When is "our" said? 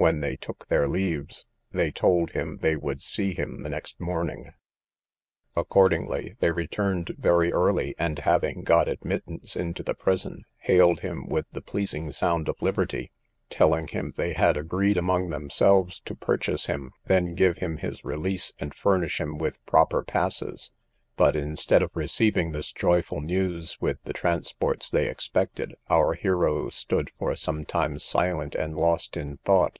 25.90-26.14